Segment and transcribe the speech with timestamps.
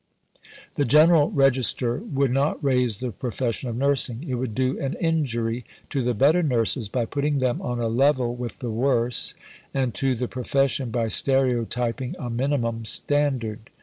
[0.77, 5.63] The General Register would not raise the profession of nursing; it would do an injury
[5.91, 9.35] to the better nurses by putting them on a level with the worse,
[9.75, 13.69] and to the profession by stereotyping a minimum standard.